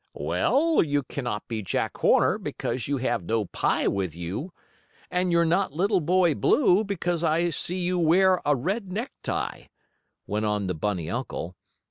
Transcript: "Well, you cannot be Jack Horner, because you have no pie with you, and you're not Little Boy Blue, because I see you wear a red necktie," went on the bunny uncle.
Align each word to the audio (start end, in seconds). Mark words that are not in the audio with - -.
"Well, 0.17 0.81
you 0.81 1.03
cannot 1.03 1.47
be 1.47 1.61
Jack 1.61 1.97
Horner, 1.97 2.39
because 2.39 2.87
you 2.87 2.97
have 2.97 3.23
no 3.23 3.45
pie 3.45 3.87
with 3.87 4.15
you, 4.15 4.51
and 5.11 5.31
you're 5.31 5.45
not 5.45 5.73
Little 5.73 5.99
Boy 6.01 6.33
Blue, 6.33 6.83
because 6.83 7.23
I 7.23 7.51
see 7.51 7.77
you 7.77 7.99
wear 7.99 8.41
a 8.43 8.55
red 8.55 8.91
necktie," 8.91 9.65
went 10.25 10.45
on 10.47 10.65
the 10.65 10.73
bunny 10.73 11.07
uncle. 11.07 11.55